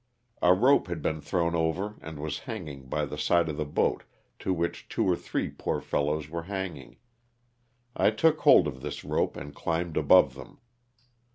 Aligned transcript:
A 0.41 0.51
rope 0.55 0.87
had 0.87 1.03
been 1.03 1.21
thrown 1.21 1.53
over 1.53 1.99
and 2.01 2.17
was 2.17 2.39
hanging 2.49 2.87
by 2.87 3.05
the 3.05 3.19
side 3.19 3.47
of 3.49 3.57
the 3.57 3.65
boat 3.67 4.03
to 4.39 4.51
which 4.51 4.89
two 4.89 5.05
or 5.07 5.15
three 5.15 5.47
poor 5.47 5.79
fel 5.79 6.05
lows 6.05 6.27
were 6.27 6.41
hanging. 6.49 6.97
I 7.95 8.09
took 8.09 8.39
hold 8.41 8.67
of 8.67 8.81
this 8.81 9.03
rope 9.03 9.37
and 9.37 9.53
climbed 9.53 9.97
above 9.97 10.33
them. 10.33 10.57